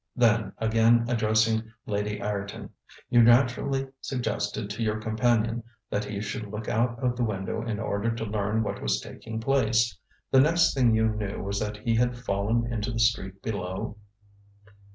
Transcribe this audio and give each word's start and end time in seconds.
ŌĆØ 0.01 0.03
Then, 0.19 0.51
again 0.57 1.05
addressing 1.07 1.61
Lady 1.85 2.19
Ireton: 2.23 2.71
ŌĆ£You 3.13 3.23
naturally 3.23 3.87
suggested 4.01 4.67
to 4.71 4.81
your 4.81 4.99
companion 4.99 5.61
that 5.91 6.05
he 6.05 6.19
should 6.19 6.47
look 6.51 6.67
out 6.67 6.97
of 7.03 7.15
the 7.15 7.23
window 7.23 7.61
in 7.63 7.79
order 7.79 8.09
to 8.09 8.25
learn 8.25 8.63
what 8.63 8.81
was 8.81 8.99
taking 8.99 9.39
place. 9.39 9.95
The 10.31 10.39
next 10.41 10.73
thing 10.73 10.95
you 10.95 11.07
knew 11.07 11.43
was 11.43 11.59
that 11.59 11.77
he 11.77 11.93
had 11.93 12.17
fallen 12.17 12.65
into 12.73 12.91
the 12.91 12.97
street 12.97 13.43
below? 13.43 13.95